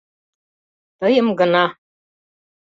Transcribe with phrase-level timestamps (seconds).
[0.99, 1.65] Тыйым гына...